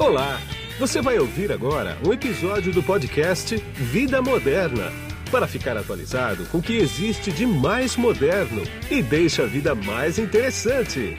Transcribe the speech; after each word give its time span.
Olá! 0.00 0.40
Você 0.78 1.02
vai 1.02 1.18
ouvir 1.18 1.52
agora 1.52 1.98
um 2.06 2.10
episódio 2.10 2.72
do 2.72 2.82
podcast 2.82 3.54
Vida 3.74 4.22
Moderna 4.22 4.90
para 5.30 5.46
ficar 5.46 5.76
atualizado 5.76 6.46
com 6.46 6.56
o 6.56 6.62
que 6.62 6.78
existe 6.78 7.30
de 7.30 7.44
mais 7.44 7.98
moderno 7.98 8.62
e 8.90 9.02
deixa 9.02 9.42
a 9.42 9.46
vida 9.46 9.74
mais 9.74 10.18
interessante. 10.18 11.18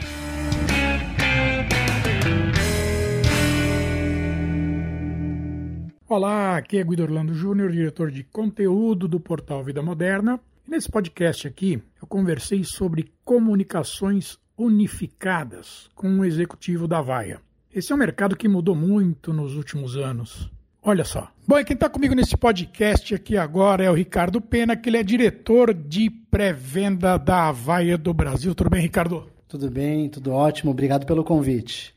Olá, 6.08 6.56
aqui 6.56 6.76
é 6.78 6.82
Guido 6.82 7.04
Orlando 7.04 7.34
Júnior, 7.34 7.70
diretor 7.70 8.10
de 8.10 8.24
conteúdo 8.24 9.06
do 9.06 9.20
portal 9.20 9.62
Vida 9.62 9.80
Moderna. 9.80 10.40
Nesse 10.66 10.90
podcast 10.90 11.46
aqui, 11.46 11.80
eu 12.00 12.08
conversei 12.08 12.64
sobre 12.64 13.12
comunicações 13.24 14.40
unificadas 14.58 15.88
com 15.94 16.08
um 16.08 16.24
executivo 16.24 16.88
da 16.88 17.00
Vaia. 17.00 17.40
Esse 17.74 17.90
é 17.90 17.94
um 17.94 17.98
mercado 17.98 18.36
que 18.36 18.46
mudou 18.46 18.74
muito 18.74 19.32
nos 19.32 19.56
últimos 19.56 19.96
anos. 19.96 20.50
Olha 20.82 21.04
só. 21.04 21.32
Bom, 21.48 21.58
e 21.58 21.64
quem 21.64 21.72
está 21.72 21.88
comigo 21.88 22.14
nesse 22.14 22.36
podcast 22.36 23.14
aqui 23.14 23.34
agora 23.34 23.82
é 23.82 23.90
o 23.90 23.94
Ricardo 23.94 24.42
Pena, 24.42 24.76
que 24.76 24.90
ele 24.90 24.98
é 24.98 25.02
diretor 25.02 25.72
de 25.72 26.10
pré-venda 26.10 27.16
da 27.16 27.48
Havaia 27.48 27.96
do 27.96 28.12
Brasil. 28.12 28.54
Tudo 28.54 28.68
bem, 28.68 28.82
Ricardo? 28.82 29.26
Tudo 29.48 29.70
bem, 29.70 30.10
tudo 30.10 30.32
ótimo. 30.32 30.70
Obrigado 30.70 31.06
pelo 31.06 31.24
convite. 31.24 31.94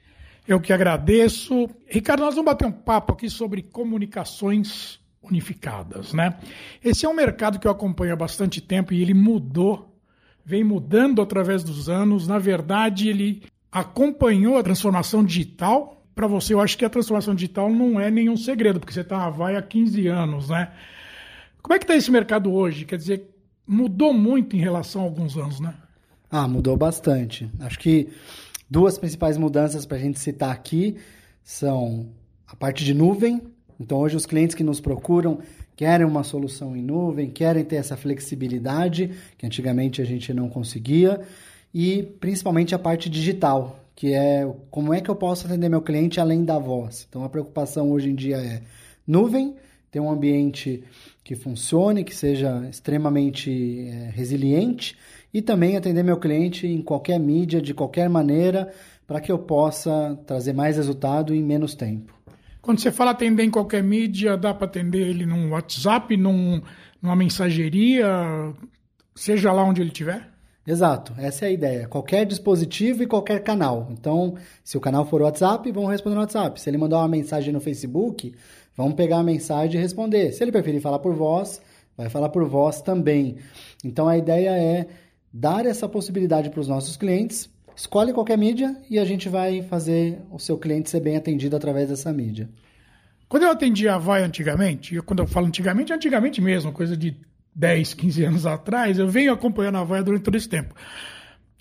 Eu 0.48 0.62
que 0.62 0.72
agradeço. 0.72 1.70
Ricardo, 1.88 2.22
nós 2.22 2.36
vamos 2.36 2.52
bater 2.52 2.66
um 2.68 2.72
papo 2.72 3.12
aqui 3.12 3.30
sobre 3.30 3.62
comunicações 3.62 4.98
unificadas, 5.22 6.14
né? 6.14 6.38
Esse 6.82 7.06
é 7.06 7.10
um 7.10 7.14
mercado 7.14 7.60
que 7.60 7.68
eu 7.68 7.72
acompanho 7.72 8.14
há 8.14 8.16
bastante 8.16 8.62
tempo 8.62 8.94
e 8.94 9.02
ele 9.02 9.14
mudou, 9.14 9.94
vem 10.46 10.64
mudando 10.64 11.22
através 11.22 11.66
dos 11.66 11.90
anos. 11.90 12.30
Na 12.30 12.40
verdade, 12.40 13.10
ele 13.10 13.44
acompanhou 13.76 14.58
a 14.58 14.64
transformação 14.64 15.22
digital. 15.22 16.02
Para 16.16 16.28
você, 16.28 16.54
eu 16.54 16.62
acho 16.62 16.78
que 16.78 16.86
a 16.86 16.90
transformação 16.90 17.36
digital 17.36 17.70
não 17.70 18.00
é 18.00 18.10
nenhum 18.10 18.38
segredo, 18.38 18.80
porque 18.80 18.94
você 18.94 19.02
está 19.02 19.30
vai 19.30 19.58
há 19.58 19.62
15 19.62 20.08
anos, 20.08 20.48
né? 20.48 20.72
Como 21.62 21.74
é 21.74 21.78
que 21.78 21.84
está 21.84 21.94
esse 21.94 22.10
mercado 22.10 22.54
hoje? 22.54 22.86
Quer 22.86 22.96
dizer, 22.96 23.30
mudou 23.68 24.14
muito 24.14 24.56
em 24.56 24.60
relação 24.60 25.02
a 25.02 25.04
alguns 25.04 25.36
anos, 25.36 25.60
né? 25.60 25.74
Ah, 26.32 26.48
mudou 26.48 26.78
bastante. 26.78 27.52
Acho 27.60 27.78
que 27.78 28.08
duas 28.70 28.98
principais 28.98 29.38
mudanças 29.38 29.86
para 29.86 29.98
a 29.98 30.00
gente 30.00 30.20
citar 30.20 30.52
aqui 30.52 30.96
são 31.44 32.08
a 32.48 32.56
parte 32.56 32.86
de 32.86 32.94
nuvem. 32.94 33.42
Então, 33.78 33.98
hoje, 33.98 34.16
os 34.16 34.26
clientes 34.26 34.56
que 34.56 34.64
nos 34.64 34.80
procuram 34.80 35.40
querem 35.76 36.08
uma 36.08 36.24
solução 36.24 36.78
em 36.78 36.82
nuvem, 36.82 37.30
querem 37.30 37.66
ter 37.66 37.76
essa 37.76 37.98
flexibilidade 37.98 39.12
que 39.38 39.46
antigamente 39.46 40.02
a 40.02 40.06
gente 40.06 40.34
não 40.34 40.48
conseguia 40.48 41.20
e 41.78 42.04
principalmente 42.22 42.74
a 42.74 42.80
parte 42.80 43.10
digital, 43.10 43.84
que 43.94 44.14
é 44.14 44.50
como 44.72 44.94
é 44.94 45.02
que 45.02 45.10
eu 45.10 45.16
posso 45.16 45.46
atender 45.46 45.68
meu 45.68 45.82
cliente 45.82 46.22
além 46.22 46.46
da 46.46 46.58
voz. 46.58 47.06
Então 47.10 47.26
a 47.26 47.28
preocupação 47.28 47.92
hoje 47.92 48.10
em 48.10 48.16
dia 48.16 48.38
é 48.38 48.62
nuvem, 49.06 49.58
ter 49.92 50.00
um 50.00 50.10
ambiente 50.10 50.86
que 51.22 51.36
funcione, 51.36 52.06
que 52.06 52.16
seja 52.16 52.66
extremamente 52.70 53.90
é, 53.90 54.10
resiliente 54.10 54.98
e 55.34 55.42
também 55.42 55.76
atender 55.76 56.02
meu 56.02 56.16
cliente 56.16 56.66
em 56.66 56.82
qualquer 56.82 57.20
mídia, 57.20 57.62
de 57.62 57.74
qualquer 57.74 58.10
maneira, 58.10 58.74
para 59.06 59.20
que 59.20 59.30
eu 59.30 59.38
possa 59.38 60.18
trazer 60.26 60.54
mais 60.54 60.78
resultado 60.78 61.36
em 61.36 61.44
menos 61.44 61.76
tempo. 61.76 62.14
Quando 62.62 62.80
você 62.80 62.90
fala 62.90 63.12
atender 63.12 63.44
em 63.44 63.52
qualquer 63.52 63.84
mídia, 63.84 64.38
dá 64.38 64.54
para 64.54 64.66
atender 64.66 65.10
ele 65.10 65.26
num 65.26 65.52
WhatsApp, 65.52 66.16
num, 66.16 66.62
numa 67.02 67.18
mensageria, 67.18 68.08
seja 69.14 69.52
lá 69.52 69.62
onde 69.62 69.82
ele 69.82 69.90
estiver? 69.90 70.35
Exato, 70.68 71.14
essa 71.20 71.46
é 71.46 71.50
a 71.50 71.52
ideia. 71.52 71.88
Qualquer 71.88 72.26
dispositivo 72.26 73.04
e 73.04 73.08
qualquer 73.08 73.44
canal. 73.44 73.88
Então, 73.92 74.36
se 74.64 74.76
o 74.76 74.82
canal 74.82 75.06
for 75.06 75.22
WhatsApp, 75.22 75.72
vão 75.72 75.86
responder 75.86 76.16
no 76.16 76.22
WhatsApp. 76.22 76.60
Se 76.60 76.70
ele 76.70 76.78
mandar 76.78 76.98
uma 76.98 77.08
mensagem 77.08 77.54
no 77.54 77.62
Facebook, 77.62 78.34
vamos 78.76 78.96
pegar 78.96 79.18
a 79.20 79.24
mensagem 79.24 79.80
e 79.80 79.82
responder. 79.82 80.32
Se 80.32 80.44
ele 80.44 80.52
preferir 80.52 80.82
falar 80.82 80.98
por 80.98 81.14
voz, 81.14 81.62
vai 81.96 82.10
falar 82.10 82.30
por 82.30 82.44
voz 82.46 82.82
também. 82.82 83.38
Então, 83.84 84.08
a 84.08 84.18
ideia 84.18 84.50
é 84.58 84.88
dar 85.32 85.68
essa 85.68 85.88
possibilidade 85.88 86.50
para 86.50 86.62
os 86.62 86.68
nossos 86.68 86.98
clientes. 86.98 87.48
Escolhe 87.76 88.12
qualquer 88.12 88.38
mídia 88.38 88.76
e 88.90 88.98
a 88.98 89.06
gente 89.06 89.30
vai 89.30 89.62
fazer 89.62 90.20
o 90.32 90.40
seu 90.40 90.58
cliente 90.58 90.90
ser 90.90 91.00
bem 91.00 91.16
atendido 91.16 91.56
através 91.56 91.90
dessa 91.90 92.12
mídia. 92.12 92.50
Quando 93.28 93.44
eu 93.44 93.52
atendia 93.52 93.96
a 93.96 93.98
Vai 94.00 94.24
antigamente, 94.24 95.00
quando 95.02 95.20
eu 95.20 95.28
falo 95.28 95.46
antigamente, 95.46 95.92
antigamente 95.92 96.42
mesmo, 96.42 96.72
coisa 96.72 96.96
de 96.96 97.16
10, 97.56 97.94
15 97.94 98.24
anos 98.26 98.46
atrás, 98.46 99.00
eu 99.00 99.08
venho 99.08 99.32
acompanhando 99.32 99.78
a 99.78 99.84
Vaia 99.84 100.04
durante 100.04 100.24
todo 100.24 100.36
esse 100.36 100.50
tempo. 100.50 100.76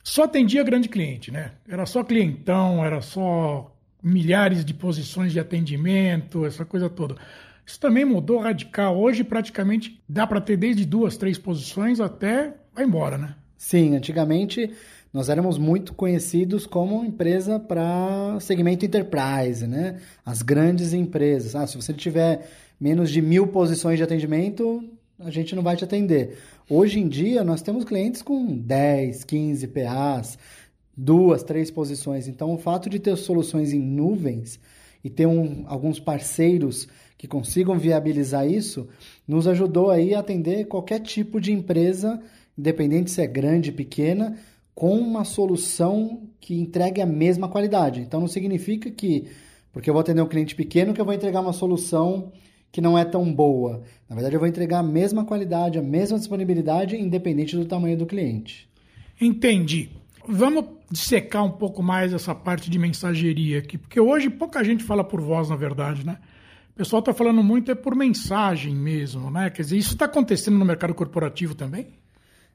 Só 0.03 0.25
atendia 0.25 0.63
grande 0.65 0.89
cliente, 0.89 1.31
né? 1.31 1.53
Era 1.67 1.87
só 1.87 2.03
clientão, 2.03 2.85
era 2.85 3.01
só 3.01 3.75
milhares 4.03 4.65
de 4.65 4.75
posições 4.75 5.33
de 5.33 5.41
atendimento, 5.41 6.45
essa 6.45 6.65
coisa 6.65 6.91
toda. 6.91 7.17
Isso 7.65 7.81
também 7.81 8.05
mudou 8.05 8.39
radical. 8.39 8.99
Hoje, 8.99 9.25
praticamente, 9.25 10.03
dá 10.07 10.27
para 10.27 10.41
ter 10.41 10.59
desde 10.59 10.85
duas, 10.85 11.17
três 11.17 11.39
posições 11.39 12.01
até 12.01 12.55
vai 12.75 12.85
embora, 12.85 13.17
né? 13.17 13.35
Sim, 13.57 13.97
antigamente 13.97 14.71
nós 15.11 15.29
éramos 15.29 15.57
muito 15.57 15.95
conhecidos 15.95 16.67
como 16.67 17.05
empresa 17.05 17.59
para 17.59 18.37
segmento 18.41 18.85
enterprise, 18.85 19.67
né? 19.67 20.01
As 20.27 20.43
grandes 20.43 20.93
empresas. 20.93 21.55
Ah, 21.55 21.67
se 21.67 21.77
você 21.77 21.95
tiver 21.95 22.51
menos 22.79 23.11
de 23.11 23.23
mil 23.23 23.47
posições 23.47 23.97
de 23.97 24.03
atendimento, 24.03 24.83
a 25.19 25.31
gente 25.31 25.55
não 25.55 25.63
vai 25.63 25.77
te 25.77 25.85
atender. 25.85 26.39
Hoje 26.69 26.99
em 26.99 27.09
dia, 27.09 27.45
nós 27.45 27.63
temos 27.63 27.85
clientes 27.85 28.23
com 28.23 28.57
10, 28.57 29.25
15 29.25 29.69
PAs, 29.69 30.39
duas, 30.97 31.43
três 31.43 31.71
posições. 31.71 32.27
Então, 32.27 32.53
o 32.53 32.59
fato 32.59 32.91
de 32.91 32.99
ter 32.99 33.17
soluções 33.17 33.73
em 33.73 33.81
nuvens 33.81 34.59
e 35.03 35.11
ter 35.11 35.27
um, 35.27 35.65
alguns 35.67 36.01
parceiros 36.01 36.89
que 37.17 37.29
consigam 37.29 37.79
viabilizar 37.79 38.47
isso, 38.47 38.89
nos 39.27 39.47
ajudou 39.47 39.91
aí 39.91 40.15
a 40.15 40.21
atender 40.21 40.67
qualquer 40.67 41.01
tipo 41.01 41.41
de 41.41 41.53
empresa, 41.53 42.21
independente 42.59 43.11
se 43.11 43.23
é 43.23 43.27
grande, 43.27 43.71
pequena, 43.71 44.37
com 44.75 44.99
uma 44.99 45.25
solução 45.25 46.23
que 46.41 46.59
entregue 46.59 47.01
a 47.01 47.07
mesma 47.07 47.49
qualidade. 47.49 48.01
Então, 48.01 48.21
não 48.21 48.29
significa 48.29 48.91
que, 48.91 49.29
porque 49.73 49.89
eu 49.89 49.95
vou 49.95 50.01
atender 50.01 50.23
um 50.23 50.29
cliente 50.29 50.57
pequeno, 50.57 50.93
que 50.93 51.01
eu 51.01 51.05
vou 51.05 51.15
entregar 51.15 51.41
uma 51.41 51.53
solução 51.53 52.33
que 52.75 52.81
não 52.81 52.99
é 52.99 53.05
tão 53.05 53.33
boa. 53.33 53.85
Na 54.09 54.17
verdade, 54.17 54.35
eu 54.35 54.41
vou 54.41 54.49
entregar 54.49 54.81
a 54.81 54.83
mesma 54.83 55.25
qualidade, 55.25 55.79
a 55.79 55.83
mesma 55.83 56.19
disponibilidade, 56.19 56.97
independente 56.97 57.57
do 57.57 57.65
tamanho 57.67 57.97
do 57.97 58.05
cliente. 58.05 58.69
Entendi. 59.21 59.91
Vamos 60.27 60.65
dissecar 60.91 61.45
um 61.45 61.53
pouco 61.53 61.85
mais 61.85 62.13
essa 62.13 62.35
parte 62.35 62.69
de 62.69 62.77
mensageria 62.77 63.61
aqui, 63.61 63.79
porque 63.79 64.01
hoje 64.01 64.29
pouca 64.29 64.65
gente 64.65 64.83
fala 64.83 65.05
por 65.05 65.21
voz, 65.21 65.51
na 65.51 65.55
verdade, 65.55 66.05
né? 66.05 66.19
O 66.73 66.75
pessoal 66.75 66.99
está 66.99 67.15
falando 67.15 67.45
muito 67.45 67.71
é 67.71 67.77
por 67.77 67.95
mensagem 67.95 68.75
mesmo, 68.75 69.31
né? 69.31 69.51
Quer 69.51 69.63
dizer, 69.63 69.77
isso 69.77 69.93
está 69.93 70.07
acontecendo 70.07 70.59
no 70.59 70.65
mercado 70.65 70.93
corporativo 70.95 71.55
também? 71.55 71.87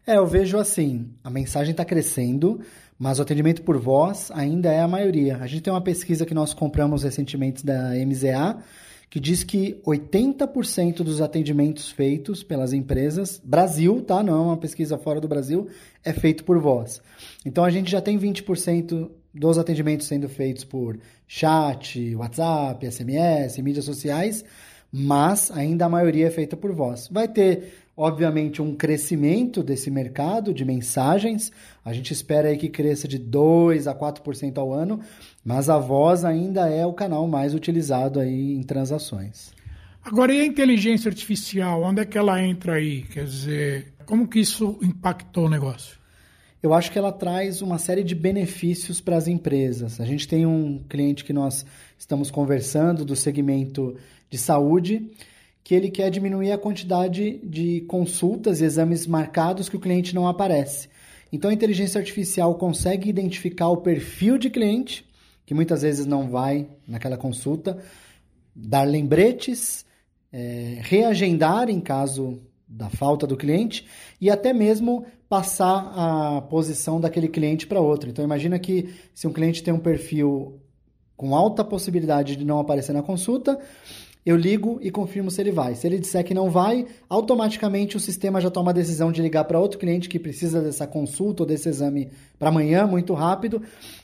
É, 0.05 0.17
eu 0.17 0.27
vejo 0.27 0.57
assim, 0.57 1.11
a 1.23 1.29
mensagem 1.29 1.71
está 1.71 1.85
crescendo, 1.85 2.59
mas 2.97 3.19
o 3.19 3.21
atendimento 3.21 3.61
por 3.61 3.77
voz 3.77 4.31
ainda 4.35 4.69
é 4.69 4.81
a 4.81 4.87
maioria. 4.87 5.37
A 5.37 5.47
gente 5.47 5.61
tem 5.61 5.71
uma 5.71 5.79
pesquisa 5.79 6.25
que 6.25 6.33
nós 6.33 6.53
compramos 6.53 7.03
recentemente 7.03 7.65
da 7.65 7.91
MZA, 8.05 8.61
que 9.09 9.19
diz 9.19 9.43
que 9.43 9.81
80% 9.85 10.97
dos 10.97 11.19
atendimentos 11.19 11.89
feitos 11.89 12.43
pelas 12.43 12.73
empresas, 12.73 13.41
Brasil, 13.43 14.03
tá? 14.03 14.21
Não 14.21 14.35
é 14.35 14.41
uma 14.41 14.57
pesquisa 14.57 14.97
fora 14.97 15.19
do 15.19 15.27
Brasil, 15.27 15.67
é 16.03 16.13
feito 16.13 16.43
por 16.43 16.59
voz. 16.59 17.01
Então 17.45 17.63
a 17.63 17.69
gente 17.71 17.89
já 17.89 18.01
tem 18.01 18.19
20% 18.19 19.09
dos 19.33 19.57
atendimentos 19.57 20.07
sendo 20.07 20.29
feitos 20.29 20.63
por 20.63 20.99
chat, 21.27 22.15
WhatsApp, 22.15 22.85
SMS, 22.91 23.57
mídias 23.59 23.85
sociais, 23.85 24.45
mas 24.91 25.51
ainda 25.51 25.85
a 25.85 25.89
maioria 25.89 26.27
é 26.27 26.31
feita 26.31 26.55
por 26.55 26.71
voz. 26.71 27.07
Vai 27.11 27.27
ter 27.27 27.78
obviamente, 27.99 28.61
um 28.61 28.73
crescimento 28.73 29.61
desse 29.61 29.91
mercado 29.91 30.53
de 30.53 30.63
mensagens. 30.63 31.51
A 31.83 31.91
gente 31.91 32.13
espera 32.13 32.47
aí 32.47 32.55
que 32.55 32.69
cresça 32.69 33.09
de 33.09 33.17
2 33.17 33.87
a 33.87 33.93
4% 33.93 34.57
ao 34.57 34.73
ano, 34.73 35.01
mas 35.43 35.69
a 35.69 35.77
voz 35.77 36.23
ainda 36.23 36.69
é 36.69 36.85
o 36.85 36.93
canal 36.93 37.27
mais 37.27 37.53
utilizado 37.53 38.21
aí 38.21 38.55
em 38.55 38.63
transações. 38.63 39.51
Agora, 40.01 40.33
e 40.33 40.39
a 40.39 40.45
inteligência 40.45 41.09
artificial? 41.09 41.83
Onde 41.83 42.01
é 42.01 42.05
que 42.05 42.17
ela 42.17 42.41
entra 42.41 42.75
aí? 42.75 43.01
Quer 43.03 43.25
dizer, 43.25 43.93
como 44.05 44.29
que 44.29 44.39
isso 44.39 44.79
impactou 44.81 45.47
o 45.47 45.49
negócio? 45.49 45.99
Eu 46.63 46.73
acho 46.73 46.93
que 46.93 46.97
ela 46.97 47.11
traz 47.11 47.61
uma 47.61 47.77
série 47.77 48.03
de 48.03 48.15
benefícios 48.15 49.01
para 49.01 49.17
as 49.17 49.27
empresas. 49.27 49.99
A 49.99 50.05
gente 50.05 50.25
tem 50.25 50.45
um 50.45 50.81
cliente 50.87 51.25
que 51.25 51.33
nós 51.33 51.65
estamos 51.97 52.31
conversando 52.31 53.03
do 53.03 53.15
segmento 53.15 53.97
de 54.29 54.37
saúde 54.37 55.05
que 55.69 55.75
ele 55.75 55.91
quer 55.91 56.09
diminuir 56.09 56.51
a 56.51 56.57
quantidade 56.57 57.39
de 57.43 57.81
consultas 57.81 58.59
e 58.59 58.63
exames 58.63 59.05
marcados 59.05 59.69
que 59.69 59.75
o 59.75 59.79
cliente 59.79 60.15
não 60.15 60.27
aparece. 60.27 60.89
Então 61.31 61.51
a 61.51 61.53
inteligência 61.53 61.99
artificial 61.99 62.55
consegue 62.55 63.07
identificar 63.07 63.67
o 63.67 63.77
perfil 63.77 64.39
de 64.39 64.49
cliente, 64.49 65.05
que 65.45 65.53
muitas 65.53 65.83
vezes 65.83 66.07
não 66.07 66.27
vai 66.27 66.67
naquela 66.87 67.17
consulta, 67.17 67.77
dar 68.55 68.81
lembretes, 68.81 69.85
é, 70.33 70.79
reagendar 70.81 71.69
em 71.69 71.79
caso 71.79 72.41
da 72.67 72.89
falta 72.89 73.27
do 73.27 73.37
cliente 73.37 73.85
e 74.19 74.31
até 74.31 74.51
mesmo 74.51 75.05
passar 75.29 75.93
a 75.95 76.41
posição 76.41 76.99
daquele 76.99 77.27
cliente 77.27 77.67
para 77.67 77.79
outro. 77.79 78.09
Então 78.09 78.25
imagina 78.25 78.57
que 78.57 78.91
se 79.13 79.27
um 79.27 79.31
cliente 79.31 79.61
tem 79.61 79.71
um 79.71 79.79
perfil 79.79 80.59
com 81.15 81.35
alta 81.35 81.63
possibilidade 81.63 82.35
de 82.35 82.43
não 82.43 82.57
aparecer 82.57 82.93
na 82.93 83.03
consulta, 83.03 83.59
eu 84.25 84.35
ligo 84.35 84.79
e 84.81 84.91
confirmo 84.91 85.31
se 85.31 85.41
ele 85.41 85.51
vai. 85.51 85.75
Se 85.75 85.87
ele 85.87 85.97
disser 85.97 86.23
que 86.23 86.33
não 86.33 86.49
vai, 86.49 86.85
automaticamente 87.07 87.95
o 87.95 87.99
sistema 87.99 88.41
já 88.41 88.49
toma 88.51 88.71
a 88.71 88.73
decisão 88.73 89.11
de 89.11 89.21
ligar 89.21 89.45
para 89.45 89.59
outro 89.59 89.79
cliente 89.79 90.09
que 90.09 90.19
precisa 90.19 90.61
dessa 90.61 90.85
consulta 90.85 91.43
ou 91.43 91.47
desse 91.47 91.69
exame 91.69 92.09
para 92.37 92.49
amanhã, 92.49 92.85
muito 92.85 93.13
rápido, 93.13 93.61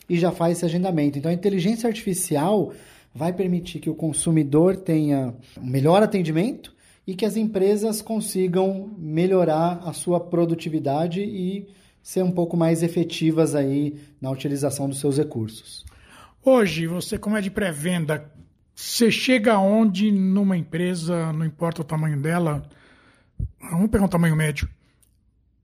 e 0.09 0.17
já 0.17 0.31
faz 0.31 0.57
esse 0.57 0.65
agendamento. 0.65 1.17
Então 1.17 1.29
a 1.29 1.33
inteligência 1.33 1.88
artificial 1.88 2.71
vai 3.13 3.33
permitir 3.33 3.79
que 3.79 3.89
o 3.89 3.95
consumidor 3.95 4.77
tenha 4.77 5.33
um 5.57 5.65
melhor 5.65 6.01
atendimento 6.01 6.73
e 7.07 7.13
que 7.13 7.25
as 7.25 7.38
empresas 7.38 8.01
consigam 8.01 8.89
melhorar 8.97 9.81
a 9.85 9.94
sua 9.94 10.19
produtividade 10.19 11.21
e 11.21 11.67
ser 12.01 12.23
um 12.23 12.31
pouco 12.31 12.56
mais 12.57 12.83
efetivas 12.83 13.56
aí 13.56 13.95
na 14.21 14.31
utilização 14.31 14.88
dos 14.88 15.00
seus 15.00 15.17
recursos. 15.17 15.85
Hoje, 16.44 16.88
você 16.88 17.17
como 17.17 17.38
é 17.38 17.41
de 17.41 17.50
pré-venda, 17.50 18.31
você 18.75 19.10
chega 19.10 19.54
aonde 19.54 20.12
numa 20.12 20.57
empresa, 20.57 21.31
não 21.31 21.45
importa 21.45 21.81
o 21.81 21.86
tamanho 21.86 22.19
dela, 22.22 22.68
vamos 23.72 23.89
pegar 23.89 24.04
um 24.04 24.10
tamanho 24.10 24.36
médio, 24.36 24.68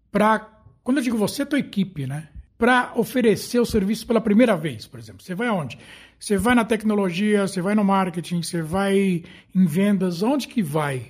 para, 0.09 0.47
quando 0.83 0.97
eu 0.97 1.03
digo 1.03 1.17
você, 1.17 1.45
tua 1.45 1.59
equipe, 1.59 2.07
né? 2.07 2.29
Para 2.57 2.93
oferecer 2.95 3.59
o 3.59 3.65
serviço 3.65 4.07
pela 4.07 4.21
primeira 4.21 4.55
vez, 4.55 4.87
por 4.87 4.99
exemplo. 4.99 5.21
Você 5.21 5.35
vai 5.35 5.47
aonde? 5.47 5.77
Você 6.17 6.37
vai 6.37 6.55
na 6.55 6.63
tecnologia, 6.63 7.47
você 7.47 7.61
vai 7.61 7.75
no 7.75 7.83
marketing, 7.83 8.43
você 8.43 8.61
vai 8.61 9.23
em 9.53 9.65
vendas, 9.65 10.21
onde 10.21 10.47
que 10.47 10.61
vai? 10.61 11.07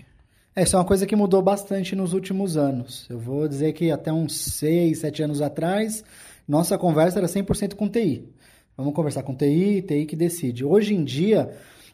Essa 0.56 0.78
é 0.78 0.80
uma 0.80 0.86
coisa 0.86 1.06
que 1.06 1.16
mudou 1.16 1.42
bastante 1.42 1.96
nos 1.96 2.14
últimos 2.14 2.58
anos. 2.58 3.06
Eu 3.10 3.20
vou 3.20 3.48
dizer 3.48 3.74
que 3.74 3.92
até 3.92 4.12
uns 4.12 4.36
6, 4.36 5.00
7 5.00 5.24
anos 5.24 5.42
atrás, 5.42 6.04
nossa 6.48 6.78
conversa 6.78 7.20
era 7.20 7.28
100% 7.28 7.76
com 7.76 7.88
TI. 7.88 8.28
Vamos 8.76 8.94
conversar 8.94 9.24
com 9.24 9.36
TI, 9.36 9.82
TI 9.82 10.06
que 10.06 10.16
decide. 10.16 10.66
Hoje 10.66 10.94
em 10.94 11.04
dia, 11.04 11.52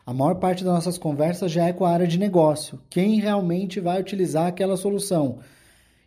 a 0.07 0.13
maior 0.13 0.35
parte 0.35 0.63
das 0.63 0.73
nossas 0.73 0.97
conversas 0.97 1.51
já 1.51 1.65
é 1.65 1.73
com 1.73 1.83
a 1.83 1.91
área 1.91 2.07
de 2.07 2.17
negócio. 2.17 2.79
Quem 2.89 3.19
realmente 3.19 3.81
vai 3.81 3.99
utilizar 3.99 4.47
aquela 4.47 4.77
solução? 4.77 5.39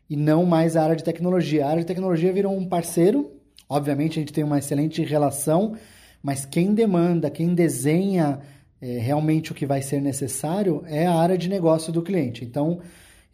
E 0.09 0.17
não 0.17 0.47
mais 0.47 0.75
a 0.75 0.83
área 0.83 0.97
de 0.97 1.05
tecnologia. 1.05 1.67
A 1.67 1.69
área 1.69 1.83
de 1.83 1.87
tecnologia 1.87 2.33
virou 2.33 2.57
um 2.57 2.65
parceiro. 2.65 3.31
Obviamente, 3.69 4.19
a 4.19 4.23
gente 4.23 4.33
tem 4.33 4.43
uma 4.43 4.59
excelente 4.59 5.03
relação, 5.03 5.77
mas 6.23 6.47
quem 6.47 6.73
demanda, 6.73 7.29
quem 7.29 7.55
desenha 7.55 8.41
é, 8.81 8.97
realmente 8.97 9.53
o 9.53 9.55
que 9.55 9.67
vai 9.67 9.83
ser 9.83 10.01
necessário 10.01 10.83
é 10.87 11.07
a 11.07 11.13
área 11.13 11.37
de 11.37 11.51
negócio 11.51 11.93
do 11.93 12.01
cliente. 12.01 12.43
Então, 12.43 12.81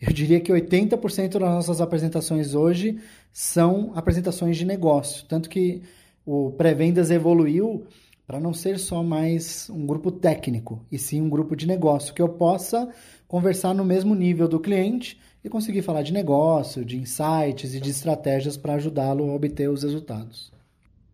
eu 0.00 0.12
diria 0.12 0.40
que 0.40 0.50
80% 0.50 1.38
das 1.38 1.42
nossas 1.42 1.80
apresentações 1.80 2.56
hoje 2.56 2.98
são 3.32 3.92
apresentações 3.94 4.56
de 4.56 4.64
negócio. 4.64 5.24
Tanto 5.28 5.48
que 5.48 5.82
o 6.26 6.50
pré-vendas 6.50 7.12
evoluiu 7.12 7.86
para 8.26 8.40
não 8.40 8.52
ser 8.52 8.78
só 8.78 9.02
mais 9.02 9.70
um 9.70 9.86
grupo 9.86 10.10
técnico, 10.10 10.84
e 10.90 10.98
sim 10.98 11.22
um 11.22 11.30
grupo 11.30 11.54
de 11.54 11.66
negócio, 11.66 12.12
que 12.12 12.20
eu 12.20 12.28
possa 12.28 12.92
conversar 13.28 13.72
no 13.72 13.84
mesmo 13.84 14.14
nível 14.14 14.48
do 14.48 14.58
cliente 14.58 15.20
e 15.44 15.48
conseguir 15.48 15.82
falar 15.82 16.02
de 16.02 16.12
negócio, 16.12 16.84
de 16.84 16.98
insights 16.98 17.72
e 17.74 17.80
de 17.80 17.90
estratégias 17.90 18.56
para 18.56 18.74
ajudá-lo 18.74 19.30
a 19.30 19.34
obter 19.34 19.70
os 19.70 19.84
resultados. 19.84 20.52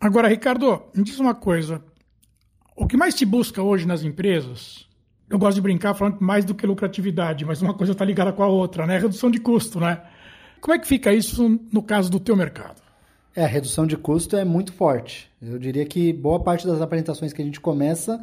Agora, 0.01 0.29
Ricardo, 0.29 0.83
me 0.95 1.05
diz 1.05 1.21
uma 1.21 1.35
coisa. 1.35 1.83
O 2.75 2.87
que 2.87 2.97
mais 2.97 3.15
se 3.15 3.27
busca 3.27 3.63
hoje 3.63 3.87
nas 3.87 4.03
empresas, 4.03 4.89
eu 5.29 5.39
gosto 5.39 5.57
de 5.57 5.61
brincar 5.61 5.95
falando 5.95 6.19
mais 6.21 6.45
do 6.45 6.55
que 6.55 6.67
lucratividade, 6.67 7.45
mas 7.45 7.63
uma 7.63 7.75
coisa 7.75 7.93
está 7.93 8.05
ligada 8.05 8.33
com 8.33 8.43
a 8.43 8.49
outra, 8.49 8.87
né? 8.87 8.99
Redução 8.99 9.31
de 9.31 9.39
custo, 9.39 9.79
né? 9.79 10.03
Como 10.61 10.75
é 10.75 10.79
que 10.79 10.87
fica 10.87 11.13
isso 11.13 11.61
no 11.71 11.83
caso 11.83 12.11
do 12.11 12.19
teu 12.19 12.35
mercado? 12.35 12.82
É, 13.35 13.45
a 13.45 13.47
redução 13.47 13.87
de 13.87 13.97
custo 13.97 14.37
é 14.37 14.45
muito 14.45 14.73
forte. 14.73 15.31
Eu 15.41 15.59
diria 15.59 15.87
que 15.87 16.13
boa 16.13 16.39
parte 16.41 16.67
das 16.67 16.81
apresentações 16.81 17.33
que 17.33 17.41
a 17.41 17.45
gente 17.45 17.61
começa, 17.61 18.21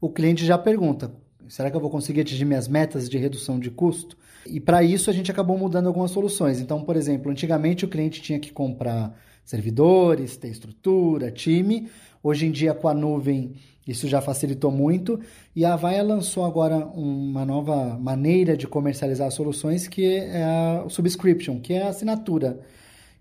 o 0.00 0.08
cliente 0.08 0.46
já 0.46 0.56
pergunta: 0.56 1.12
será 1.48 1.70
que 1.70 1.76
eu 1.76 1.80
vou 1.80 1.90
conseguir 1.90 2.20
atingir 2.20 2.44
minhas 2.44 2.68
metas 2.68 3.08
de 3.08 3.18
redução 3.18 3.58
de 3.58 3.70
custo? 3.70 4.16
E 4.46 4.60
para 4.60 4.82
isso 4.82 5.10
a 5.10 5.12
gente 5.12 5.30
acabou 5.30 5.58
mudando 5.58 5.88
algumas 5.88 6.10
soluções. 6.10 6.60
Então, 6.60 6.82
por 6.82 6.96
exemplo, 6.96 7.30
antigamente 7.30 7.84
o 7.84 7.88
cliente 7.88 8.22
tinha 8.22 8.38
que 8.38 8.52
comprar 8.52 9.16
servidores, 9.44 10.36
ter 10.36 10.48
estrutura, 10.48 11.30
time. 11.30 11.88
Hoje 12.22 12.46
em 12.46 12.52
dia, 12.52 12.72
com 12.72 12.86
a 12.86 12.94
nuvem, 12.94 13.54
isso 13.86 14.06
já 14.06 14.20
facilitou 14.20 14.70
muito. 14.70 15.18
E 15.56 15.64
a 15.64 15.74
Avaya 15.74 16.02
lançou 16.02 16.44
agora 16.44 16.76
uma 16.76 17.44
nova 17.44 17.98
maneira 17.98 18.56
de 18.56 18.66
comercializar 18.68 19.30
soluções, 19.32 19.88
que 19.88 20.04
é 20.06 20.44
a 20.44 20.84
subscription, 20.88 21.58
que 21.60 21.74
é 21.74 21.82
a 21.82 21.88
assinatura. 21.88 22.60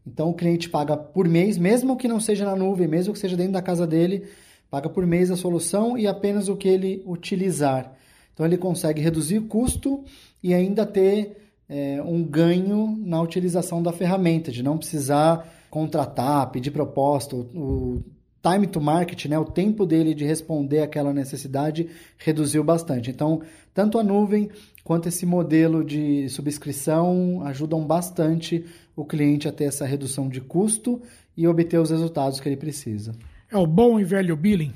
Então 0.06 0.30
o 0.30 0.34
cliente 0.34 0.70
paga 0.70 0.98
por 0.98 1.28
mês, 1.28 1.58
mesmo 1.58 1.96
que 1.96 2.08
não 2.08 2.20
seja 2.20 2.46
na 2.46 2.56
nuvem, 2.56 2.88
mesmo 2.88 3.14
que 3.14 3.20
seja 3.20 3.38
dentro 3.38 3.54
da 3.54 3.62
casa 3.62 3.86
dele, 3.86 4.28
paga 4.70 4.90
por 4.90 5.06
mês 5.06 5.30
a 5.30 5.36
solução 5.36 5.98
e 5.98 6.08
apenas 6.08 6.50
o 6.50 6.56
que 6.56 6.68
ele 6.68 7.04
utilizar. 7.06 7.94
Então 8.34 8.46
ele 8.46 8.58
consegue 8.58 9.02
reduzir 9.02 9.38
o 9.38 9.48
custo 9.48 10.04
e 10.42 10.54
ainda 10.54 10.86
ter 10.86 11.38
é, 11.70 12.02
um 12.04 12.24
ganho 12.24 12.98
na 13.06 13.22
utilização 13.22 13.82
da 13.82 13.92
ferramenta, 13.92 14.52
de 14.52 14.64
não 14.64 14.78
precisar 14.78 15.48
contratar, 15.70 16.52
pedir 16.52 16.72
proposta, 16.72 17.36
o, 17.36 18.04
time 18.42 18.66
to 18.66 18.82
market, 18.82 19.26
né, 19.26 19.38
o 19.38 19.46
tempo 19.46 19.86
dele 19.86 20.16
de 20.16 20.26
responder 20.26 20.82
aquela 20.82 21.14
necessidade 21.14 21.88
reduziu 22.18 22.64
bastante. 22.64 23.12
Então, 23.12 23.42
tanto 23.74 24.00
a 24.00 24.04
nuvem 24.04 24.50
quanto 24.84 25.08
esse 25.08 25.26
modelo 25.26 25.84
de 25.84 26.28
subscrição 26.28 27.42
ajudam 27.46 27.86
bastante 27.86 28.66
o 29.02 29.06
cliente 29.06 29.48
a 29.48 29.52
ter 29.52 29.66
essa 29.66 29.86
redução 29.86 30.30
de 30.30 30.40
custo 30.40 31.02
e 31.36 31.48
obter 31.48 31.80
os 31.80 31.90
resultados 31.90 32.40
que 32.40 32.48
ele 32.48 32.58
precisa. 32.58 33.14
É 33.50 33.58
o 33.58 33.68
bom 33.68 34.00
e 34.00 34.04
velho 34.04 34.36
billing? 34.36 34.74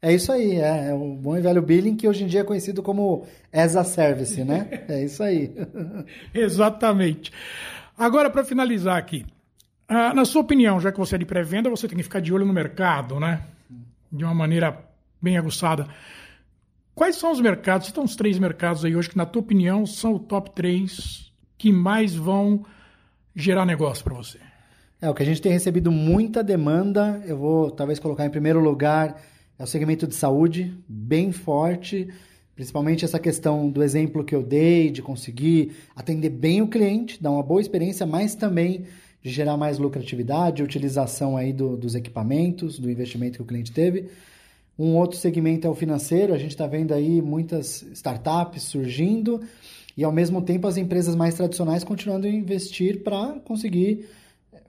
É 0.00 0.12
isso 0.12 0.30
aí, 0.30 0.56
é, 0.56 0.90
é 0.90 0.94
o 0.94 1.14
bom 1.14 1.36
e 1.36 1.40
velho 1.40 1.60
billing 1.60 1.96
que 1.96 2.08
hoje 2.08 2.24
em 2.24 2.26
dia 2.26 2.40
é 2.40 2.44
conhecido 2.44 2.82
como 2.82 3.26
as 3.52 3.76
a 3.76 3.84
service, 3.84 4.42
né? 4.44 4.84
É 4.88 5.04
isso 5.04 5.22
aí. 5.22 5.52
Exatamente. 6.32 7.32
Agora, 7.96 8.30
para 8.30 8.44
finalizar 8.44 8.96
aqui, 8.96 9.26
ah, 9.88 10.14
na 10.14 10.24
sua 10.24 10.42
opinião, 10.42 10.80
já 10.80 10.92
que 10.92 10.98
você 10.98 11.16
é 11.16 11.18
de 11.18 11.26
pré-venda, 11.26 11.68
você 11.68 11.88
tem 11.88 11.96
que 11.96 12.04
ficar 12.04 12.20
de 12.20 12.32
olho 12.32 12.46
no 12.46 12.52
mercado, 12.52 13.18
né? 13.18 13.42
De 14.10 14.24
uma 14.24 14.34
maneira 14.34 14.78
bem 15.20 15.36
aguçada. 15.36 15.88
Quais 16.94 17.16
são 17.16 17.32
os 17.32 17.40
mercados? 17.40 17.88
Estão 17.88 18.04
os 18.04 18.14
três 18.14 18.38
mercados 18.38 18.84
aí 18.84 18.94
hoje 18.94 19.10
que, 19.10 19.16
na 19.16 19.26
tua 19.26 19.40
opinião, 19.40 19.84
são 19.84 20.14
o 20.14 20.18
top 20.18 20.52
três 20.52 21.32
que 21.56 21.72
mais 21.72 22.14
vão 22.14 22.64
gerar 23.34 23.64
negócio 23.64 24.04
para 24.04 24.14
você? 24.14 24.38
É, 25.00 25.08
o 25.08 25.14
que 25.14 25.22
a 25.22 25.26
gente 25.26 25.40
tem 25.40 25.52
recebido 25.52 25.92
muita 25.92 26.42
demanda, 26.42 27.22
eu 27.24 27.36
vou 27.36 27.70
talvez 27.70 27.98
colocar 27.98 28.26
em 28.26 28.30
primeiro 28.30 28.60
lugar, 28.60 29.22
é 29.58 29.62
o 29.62 29.66
segmento 29.66 30.06
de 30.06 30.14
saúde, 30.14 30.74
bem 30.88 31.30
forte, 31.30 32.08
principalmente 32.56 33.04
essa 33.04 33.20
questão 33.20 33.70
do 33.70 33.82
exemplo 33.82 34.24
que 34.24 34.34
eu 34.34 34.42
dei, 34.42 34.90
de 34.90 35.00
conseguir 35.00 35.76
atender 35.94 36.30
bem 36.30 36.62
o 36.62 36.66
cliente, 36.66 37.22
dar 37.22 37.30
uma 37.30 37.42
boa 37.42 37.60
experiência, 37.60 38.04
mas 38.04 38.34
também 38.34 38.86
de 39.22 39.30
gerar 39.30 39.56
mais 39.56 39.78
lucratividade, 39.78 40.62
utilização 40.62 41.36
aí 41.36 41.52
do, 41.52 41.76
dos 41.76 41.94
equipamentos, 41.94 42.78
do 42.78 42.90
investimento 42.90 43.36
que 43.36 43.42
o 43.42 43.46
cliente 43.46 43.70
teve. 43.70 44.08
Um 44.76 44.96
outro 44.96 45.16
segmento 45.16 45.66
é 45.66 45.70
o 45.70 45.74
financeiro, 45.74 46.34
a 46.34 46.38
gente 46.38 46.50
está 46.50 46.66
vendo 46.66 46.92
aí 46.92 47.22
muitas 47.22 47.82
startups 47.92 48.62
surgindo 48.64 49.40
e, 49.98 50.04
ao 50.04 50.12
mesmo 50.12 50.40
tempo, 50.40 50.68
as 50.68 50.76
empresas 50.76 51.16
mais 51.16 51.34
tradicionais 51.34 51.82
continuando 51.82 52.28
a 52.28 52.30
investir 52.30 53.02
para 53.02 53.40
conseguir 53.44 54.06
eh, 54.52 54.60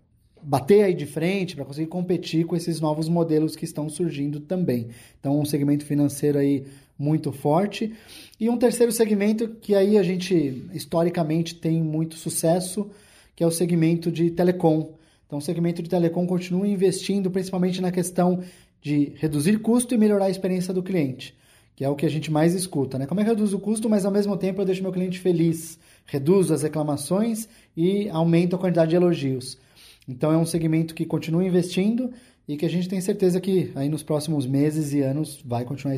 bater 0.42 0.84
aí 0.84 0.96
de 0.96 1.06
frente, 1.06 1.56
para 1.56 1.64
conseguir 1.64 1.86
competir 1.86 2.48
com 2.48 2.56
esses 2.56 2.82
novos 2.82 3.08
modelos 3.08 3.56
que 3.56 3.64
estão 3.64 3.88
surgindo 3.88 4.40
também. 4.40 4.88
Então, 5.20 5.40
um 5.40 5.46
segmento 5.46 5.86
financeiro 5.86 6.40
aí 6.40 6.66
muito 6.98 7.32
forte. 7.32 7.94
E 8.40 8.50
um 8.50 8.58
terceiro 8.58 8.92
segmento 8.92 9.50
que 9.62 9.76
aí 9.76 10.00
a 10.00 10.04
gente 10.04 10.68
historicamente 10.74 11.54
tem 11.54 11.80
muito 11.80 12.16
sucesso, 12.16 12.90
que 13.36 13.44
é 13.44 13.46
o 13.46 13.52
segmento 13.52 14.12
de 14.12 14.32
telecom. 14.32 14.96
Então, 15.28 15.38
o 15.38 15.42
segmento 15.44 15.84
de 15.84 15.90
telecom 15.92 16.26
continua 16.26 16.68
investindo 16.68 17.30
principalmente 17.30 17.80
na 17.84 17.92
questão 17.92 18.40
de 18.82 19.14
reduzir 19.18 19.60
custo 19.60 19.94
e 19.94 19.98
melhorar 20.00 20.26
a 20.26 20.32
experiência 20.32 20.74
do 20.74 20.82
cliente, 20.82 21.38
que 21.80 21.86
é 21.86 21.88
o 21.88 21.96
que 21.96 22.06
a 22.06 22.10
gente 22.10 22.30
mais 22.30 22.54
escuta, 22.54 23.00
né? 23.00 23.08
Como 23.08 23.22
é 23.22 23.24
que 23.24 23.30
eu 23.30 23.36
reduzo 23.36 23.56
o 23.56 23.60
custo, 23.62 23.90
mas 23.90 24.04
ao 24.04 24.12
mesmo 24.12 24.36
tempo 24.36 24.60
eu 24.60 24.66
deixo 24.66 24.84
meu 24.84 24.92
cliente 24.92 25.18
feliz, 25.18 25.80
reduzo 26.06 26.54
as 26.54 26.62
reclamações 26.62 27.48
e 27.74 28.10
aumento 28.10 28.54
a 28.54 28.60
quantidade 28.60 28.90
de 28.90 28.98
elogios. 28.98 29.58
Então 30.06 30.30
é 30.30 30.38
um 30.38 30.46
segmento 30.46 30.94
que 30.94 31.06
continua 31.06 31.42
investindo 31.42 32.12
e 32.46 32.58
que 32.58 32.66
a 32.66 32.70
gente 32.70 32.90
tem 32.90 33.00
certeza 33.00 33.40
que 33.40 33.72
aí 33.76 33.88
nos 33.88 34.04
próximos 34.04 34.46
meses 34.46 34.92
e 34.92 35.00
anos 35.00 35.42
vai 35.46 35.64
continuar 35.64 35.96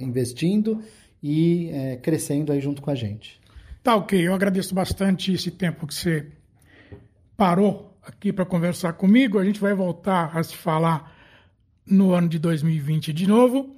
investindo 0.00 0.80
e 1.20 1.70
é, 1.72 1.96
crescendo 1.96 2.52
aí 2.52 2.60
junto 2.60 2.80
com 2.80 2.92
a 2.92 2.94
gente. 2.94 3.40
Tá 3.82 3.96
ok, 3.96 4.28
eu 4.28 4.32
agradeço 4.32 4.72
bastante 4.72 5.32
esse 5.32 5.50
tempo 5.50 5.88
que 5.88 5.94
você 5.94 6.24
parou 7.36 7.98
aqui 8.00 8.32
para 8.32 8.46
conversar 8.46 8.92
comigo. 8.92 9.40
A 9.40 9.44
gente 9.44 9.58
vai 9.58 9.74
voltar 9.74 10.30
a 10.38 10.40
se 10.44 10.54
falar 10.54 11.12
no 11.84 12.12
ano 12.12 12.28
de 12.28 12.38
2020 12.38 13.12
de 13.12 13.26
novo. 13.26 13.74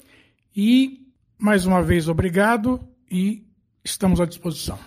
E, 0.54 1.01
mais 1.42 1.66
uma 1.66 1.82
vez, 1.82 2.08
obrigado 2.08 2.80
e 3.10 3.44
estamos 3.84 4.20
à 4.20 4.24
disposição. 4.24 4.78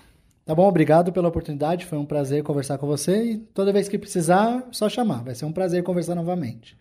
Tá 0.46 0.56
bom, 0.56 0.66
obrigado 0.66 1.12
pela 1.12 1.28
oportunidade. 1.28 1.86
Foi 1.86 1.98
um 1.98 2.06
prazer 2.06 2.44
conversar 2.44 2.78
com 2.78 2.88
você. 2.88 3.32
E 3.32 3.38
toda 3.38 3.74
vez 3.74 3.90
que 3.90 3.98
precisar, 3.98 4.64
só 4.72 4.88
chamar. 4.88 5.24
Vai 5.24 5.36
ser 5.36 5.44
um 5.44 5.52
prazer 5.52 5.84
conversar 5.84 6.16
novamente. 6.16 6.78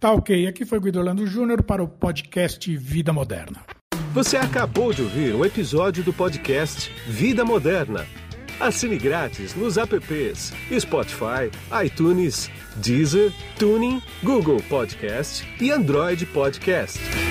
Tá 0.00 0.12
ok, 0.12 0.46
aqui 0.46 0.64
foi 0.64 0.80
Guido 0.80 1.00
Orlando 1.00 1.26
Júnior 1.26 1.62
para 1.62 1.82
o 1.82 1.88
podcast 1.88 2.74
Vida 2.76 3.12
Moderna. 3.12 3.60
Você 4.14 4.36
acabou 4.36 4.94
de 4.94 5.02
ouvir 5.02 5.34
um 5.34 5.44
episódio 5.44 6.02
do 6.02 6.12
podcast 6.12 6.90
Vida 7.06 7.44
Moderna. 7.44 8.06
Assine 8.58 8.96
grátis 8.96 9.54
nos 9.54 9.76
apps 9.76 10.54
Spotify, 10.80 11.50
iTunes, 11.84 12.48
Deezer, 12.76 13.32
Tuning, 13.58 14.00
Google 14.22 14.62
Podcast 14.68 15.46
e 15.60 15.70
Android 15.70 16.24
Podcast. 16.26 17.27